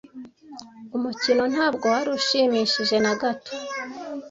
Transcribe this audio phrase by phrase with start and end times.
[0.95, 3.51] Umukino ntabwo wari ushimishije na gato.